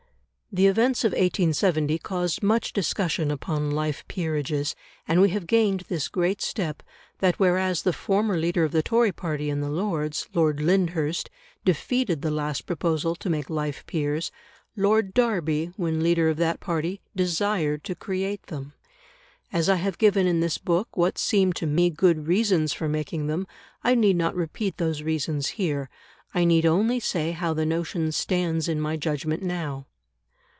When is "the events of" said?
0.53-1.11